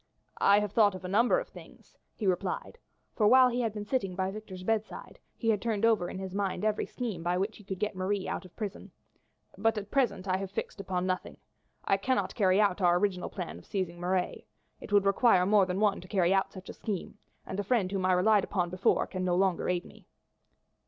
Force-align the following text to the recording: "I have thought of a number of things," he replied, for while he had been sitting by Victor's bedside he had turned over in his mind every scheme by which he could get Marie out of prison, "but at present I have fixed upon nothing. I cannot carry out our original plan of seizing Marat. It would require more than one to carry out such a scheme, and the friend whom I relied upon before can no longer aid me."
"I 0.39 0.61
have 0.61 0.71
thought 0.71 0.95
of 0.95 1.05
a 1.05 1.07
number 1.07 1.39
of 1.39 1.49
things," 1.49 1.95
he 2.15 2.25
replied, 2.25 2.79
for 3.13 3.27
while 3.27 3.49
he 3.49 3.61
had 3.61 3.71
been 3.71 3.85
sitting 3.85 4.15
by 4.15 4.31
Victor's 4.31 4.63
bedside 4.63 5.19
he 5.37 5.49
had 5.51 5.61
turned 5.61 5.85
over 5.85 6.09
in 6.09 6.17
his 6.17 6.33
mind 6.33 6.65
every 6.65 6.87
scheme 6.87 7.21
by 7.21 7.37
which 7.37 7.57
he 7.57 7.63
could 7.63 7.77
get 7.77 7.95
Marie 7.95 8.27
out 8.27 8.43
of 8.43 8.55
prison, 8.55 8.89
"but 9.59 9.77
at 9.77 9.91
present 9.91 10.27
I 10.27 10.37
have 10.37 10.49
fixed 10.49 10.81
upon 10.81 11.05
nothing. 11.05 11.37
I 11.85 11.97
cannot 11.97 12.33
carry 12.33 12.59
out 12.59 12.81
our 12.81 12.97
original 12.97 13.29
plan 13.29 13.59
of 13.59 13.65
seizing 13.67 13.99
Marat. 13.99 14.37
It 14.79 14.91
would 14.91 15.05
require 15.05 15.45
more 15.45 15.67
than 15.67 15.79
one 15.79 16.01
to 16.01 16.07
carry 16.07 16.33
out 16.33 16.51
such 16.51 16.67
a 16.69 16.73
scheme, 16.73 17.19
and 17.45 17.59
the 17.59 17.63
friend 17.63 17.91
whom 17.91 18.07
I 18.07 18.13
relied 18.13 18.43
upon 18.43 18.71
before 18.71 19.05
can 19.05 19.23
no 19.23 19.35
longer 19.35 19.69
aid 19.69 19.85
me." 19.85 20.07